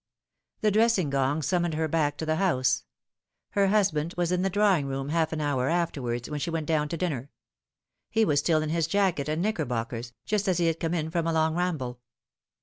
[0.61, 2.85] The dressing gong summoned her back to the house.
[3.51, 6.89] Her husband was in the drawing room half an hour afterwards, when she went down
[6.89, 7.29] to dinner.
[8.09, 11.27] He was still in his jacket and knickerbockers, just as he had come in from
[11.27, 11.99] a long ramble.